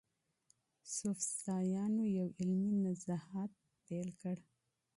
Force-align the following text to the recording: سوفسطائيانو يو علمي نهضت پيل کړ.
سوفسطائيانو 0.95 2.03
يو 2.17 2.27
علمي 2.39 2.71
نهضت 2.83 3.51
پيل 3.85 4.09
کړ. 4.21 4.37